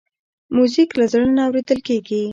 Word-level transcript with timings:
موزیک 0.55 0.89
له 0.99 1.05
زړه 1.11 1.27
نه 1.35 1.41
اورېدل 1.47 1.79
کېږي. 1.87 2.23